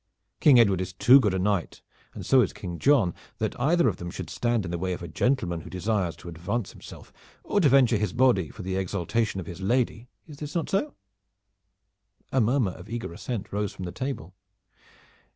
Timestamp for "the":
4.71-4.79, 8.63-8.77, 13.85-13.91